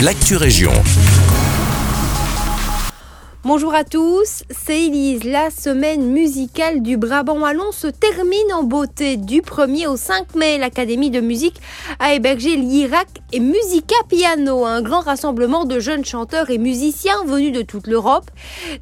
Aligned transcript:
l'actu 0.00 0.36
région. 0.36 0.72
Bonjour 3.46 3.74
à 3.74 3.84
tous, 3.84 4.42
c'est 4.50 4.86
Elise. 4.86 5.22
La 5.22 5.50
semaine 5.52 6.10
musicale 6.10 6.82
du 6.82 6.96
Brabant 6.96 7.38
Wallon 7.38 7.70
se 7.70 7.86
termine 7.86 8.52
en 8.52 8.64
beauté. 8.64 9.16
Du 9.16 9.40
1er 9.40 9.86
au 9.86 9.96
5 9.96 10.34
mai, 10.34 10.58
l'Académie 10.58 11.10
de 11.10 11.20
musique 11.20 11.60
a 12.00 12.12
hébergé 12.12 12.56
l'Irak 12.56 13.06
et 13.32 13.38
Musica 13.38 13.94
Piano, 14.08 14.64
un 14.64 14.82
grand 14.82 14.98
rassemblement 14.98 15.64
de 15.64 15.78
jeunes 15.78 16.04
chanteurs 16.04 16.50
et 16.50 16.58
musiciens 16.58 17.22
venus 17.24 17.52
de 17.52 17.62
toute 17.62 17.86
l'Europe. 17.86 18.28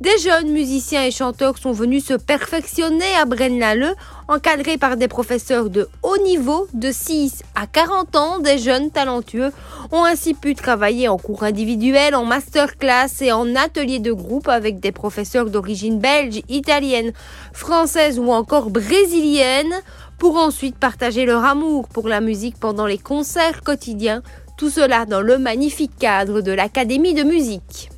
Des 0.00 0.16
jeunes 0.16 0.50
musiciens 0.50 1.04
et 1.04 1.10
chanteurs 1.10 1.58
sont 1.58 1.72
venus 1.72 2.06
se 2.06 2.14
perfectionner 2.14 3.14
à 3.20 3.26
Braine-l'Alleud, 3.26 3.94
encadrés 4.28 4.78
par 4.78 4.96
des 4.96 5.08
professeurs 5.08 5.68
de 5.68 5.90
haut 6.02 6.22
niveau 6.24 6.66
de 6.72 6.90
6 6.90 7.42
à 7.54 7.66
40 7.66 8.16
ans. 8.16 8.38
Des 8.38 8.56
jeunes 8.56 8.90
talentueux 8.90 9.52
ont 9.92 10.04
ainsi 10.04 10.32
pu 10.32 10.54
travailler 10.54 11.08
en 11.08 11.18
cours 11.18 11.42
individuel, 11.42 12.14
en 12.14 12.24
masterclass 12.24 13.20
et 13.20 13.30
en 13.30 13.54
atelier 13.54 13.98
de 13.98 14.12
groupe 14.12 14.48
avec 14.54 14.80
des 14.80 14.92
professeurs 14.92 15.50
d'origine 15.50 15.98
belge, 15.98 16.40
italienne, 16.48 17.12
française 17.52 18.18
ou 18.18 18.32
encore 18.32 18.70
brésilienne 18.70 19.74
pour 20.18 20.36
ensuite 20.36 20.76
partager 20.76 21.26
leur 21.26 21.44
amour 21.44 21.88
pour 21.88 22.08
la 22.08 22.20
musique 22.20 22.58
pendant 22.58 22.86
les 22.86 22.98
concerts 22.98 23.62
quotidiens, 23.62 24.22
tout 24.56 24.70
cela 24.70 25.04
dans 25.04 25.20
le 25.20 25.38
magnifique 25.38 25.96
cadre 25.98 26.40
de 26.40 26.52
l'Académie 26.52 27.14
de 27.14 27.24
musique. 27.24 27.90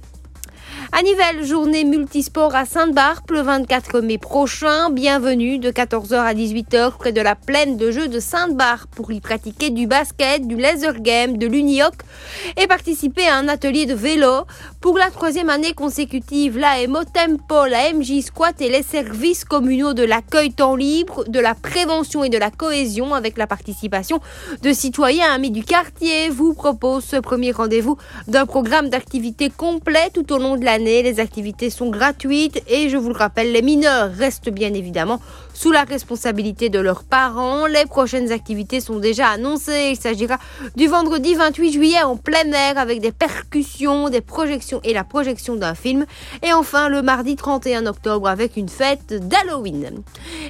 À 0.93 1.03
Nivelles, 1.03 1.45
journée 1.45 1.85
multisport 1.85 2.55
à 2.55 2.65
Sainte-Barbe 2.65 3.31
le 3.31 3.41
24 3.41 4.01
mai 4.01 4.19
prochain. 4.19 4.89
Bienvenue 4.91 5.59
de 5.59 5.71
14h 5.71 6.15
à 6.15 6.33
18h 6.33 6.93
près 6.97 7.13
de 7.13 7.21
la 7.21 7.35
plaine 7.35 7.77
de 7.77 7.91
jeux 7.91 8.07
de 8.07 8.21
Sainte-Barbe 8.21 8.89
pour 8.95 9.11
y 9.11 9.21
pratiquer 9.21 9.71
du 9.71 9.87
basket, 9.89 10.47
du 10.47 10.57
laser 10.57 11.01
game, 11.01 11.39
de 11.39 11.47
l'unioc 11.47 11.93
et 12.57 12.69
participer 12.69 13.27
à 13.27 13.37
un 13.37 13.49
atelier 13.49 13.87
de 13.87 13.95
vélo. 13.95 14.45
Pour 14.81 14.97
la 14.97 15.11
troisième 15.11 15.51
année 15.51 15.73
consécutive, 15.73 16.57
la 16.57 16.77
Tempo, 17.13 17.67
la 17.67 17.91
Squat 18.23 18.61
et 18.61 18.69
les 18.69 18.85
services 18.85 19.45
communaux 19.45 19.93
de 19.93 20.05
l'accueil 20.05 20.53
temps 20.53 20.77
libre, 20.77 21.25
de 21.27 21.41
la 21.41 21.55
prévention 21.55 22.23
et 22.23 22.29
de 22.29 22.39
la 22.39 22.51
cohésion 22.51 23.13
avec 23.13 23.37
la 23.39 23.49
participation 23.49 24.21
de 24.63 24.73
citoyens 24.73 25.33
amis 25.33 25.51
du 25.51 25.65
quartier 25.65 26.31
vous 26.31 26.55
propose 26.55 27.05
ce 27.05 27.17
premier 27.17 27.51
rendez-vous 27.51 27.97
d'un 28.29 28.47
programme 28.47 28.89
d'activité 28.89 29.51
complet 29.51 30.11
tout 30.15 30.33
au 30.33 30.39
long 30.39 30.57
de 30.57 30.65
la 30.65 30.76
les 30.85 31.21
activités 31.21 31.71
sont 31.71 31.91
gratuites 31.91 32.63
et 32.69 32.89
je 32.89 32.97
vous 32.97 33.09
le 33.09 33.17
rappelle, 33.17 33.53
les 33.53 33.63
mineurs 33.63 34.11
restent 34.13 34.51
bien 34.51 34.73
évidemment 34.75 35.21
sous 35.57 35.73
la 35.73 35.85
responsabilité 35.85 36.69
de 36.69 36.79
leurs 36.79 37.03
parents. 37.03 37.67
Les 37.67 37.87
prochaines 37.87 38.31
activités 38.31 38.81
sont 38.81 38.99
déjà 38.99 39.29
annoncées. 39.29 39.93
Il 39.93 39.97
s'agira 39.97 40.39
du 40.77 40.87
vendredi 40.87 41.35
28 41.35 41.73
juillet 41.73 42.03
en 42.03 42.17
plein 42.17 42.53
air 42.53 42.77
avec 42.77 43.01
des 43.01 43.11
percussions, 43.11 44.11
des 44.11 44.21
projections 44.21 44.81
et 44.85 44.93
la 44.93 45.03
projection 45.03 45.57
d'un 45.57 45.75
film. 45.75 46.05
Et 46.43 46.53
enfin 46.53 46.91
le 46.91 47.01
mardi 47.01 47.37
31 47.37 47.87
octobre 47.87 48.29
avec 48.29 48.59
une 48.59 48.69
fête 48.69 49.15
d'Halloween. 49.29 50.03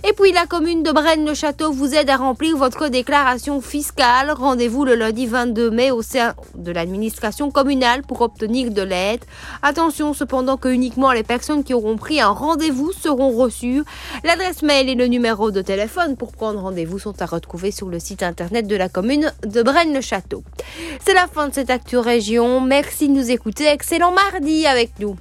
Et 0.02 0.12
puis 0.12 0.32
la 0.32 0.46
commune 0.46 0.82
de 0.82 0.90
Braine-le-Château 0.90 1.70
vous 1.70 1.94
aide 1.94 2.10
à 2.10 2.16
remplir 2.16 2.56
votre 2.56 2.88
déclaration 2.88 3.60
fiscale. 3.60 4.32
Rendez-vous 4.32 4.84
le 4.84 4.96
lundi 4.96 5.26
22 5.26 5.70
mai 5.70 5.92
au 5.92 6.02
sein 6.02 6.34
de 6.56 6.72
l'administration 6.72 7.52
communale 7.52 8.02
pour 8.02 8.22
obtenir 8.22 8.72
de 8.72 8.82
l'aide. 8.82 9.24
Attention 9.62 10.14
cependant 10.14 10.56
que 10.56 10.68
uniquement 10.68 11.12
les 11.12 11.22
personnes 11.22 11.62
qui 11.62 11.74
auront 11.74 11.96
pris 11.96 12.20
un 12.20 12.30
rendez-vous 12.30 12.90
seront 12.92 13.30
reçues. 13.30 13.84
L'adresse 14.24 14.62
mail 14.62 14.88
et 14.88 14.95
le 14.96 15.06
numéro 15.06 15.50
de 15.50 15.62
téléphone 15.62 16.16
pour 16.16 16.32
prendre 16.32 16.60
rendez-vous 16.60 16.98
sont 16.98 17.20
à 17.20 17.26
retrouver 17.26 17.70
sur 17.70 17.88
le 17.88 17.98
site 17.98 18.22
internet 18.22 18.66
de 18.66 18.76
la 18.76 18.88
commune 18.88 19.32
de 19.46 19.62
Braine-le-Château. 19.62 20.42
C'est 21.04 21.14
la 21.14 21.26
fin 21.26 21.48
de 21.48 21.54
cette 21.54 21.70
Actu 21.70 21.98
Région. 21.98 22.60
Merci 22.60 23.08
de 23.08 23.14
nous 23.14 23.30
écouter. 23.30 23.66
Excellent 23.66 24.12
mardi 24.12 24.66
avec 24.66 24.98
nous. 24.98 25.16